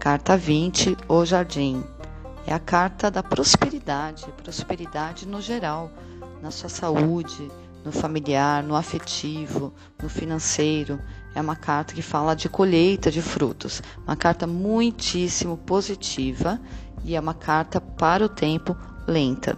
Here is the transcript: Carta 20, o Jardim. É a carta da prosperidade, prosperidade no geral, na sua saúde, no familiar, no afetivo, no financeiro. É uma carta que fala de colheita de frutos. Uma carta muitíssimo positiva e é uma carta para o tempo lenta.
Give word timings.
Carta 0.00 0.34
20, 0.34 0.96
o 1.06 1.26
Jardim. 1.26 1.84
É 2.46 2.54
a 2.54 2.58
carta 2.58 3.10
da 3.10 3.22
prosperidade, 3.22 4.24
prosperidade 4.42 5.28
no 5.28 5.42
geral, 5.42 5.92
na 6.40 6.50
sua 6.50 6.70
saúde, 6.70 7.52
no 7.84 7.92
familiar, 7.92 8.62
no 8.62 8.74
afetivo, 8.74 9.74
no 10.02 10.08
financeiro. 10.08 10.98
É 11.34 11.40
uma 11.42 11.54
carta 11.54 11.92
que 11.92 12.00
fala 12.00 12.34
de 12.34 12.48
colheita 12.48 13.10
de 13.10 13.20
frutos. 13.20 13.82
Uma 14.06 14.16
carta 14.16 14.46
muitíssimo 14.46 15.58
positiva 15.58 16.58
e 17.04 17.14
é 17.14 17.20
uma 17.20 17.34
carta 17.34 17.78
para 17.78 18.24
o 18.24 18.28
tempo 18.28 18.74
lenta. 19.06 19.54